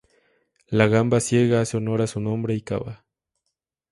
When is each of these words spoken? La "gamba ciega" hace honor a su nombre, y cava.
La 0.65 0.87
"gamba 0.87 1.19
ciega" 1.19 1.61
hace 1.61 1.77
honor 1.77 2.01
a 2.01 2.07
su 2.07 2.19
nombre, 2.19 2.55
y 2.55 2.61
cava. 2.61 3.05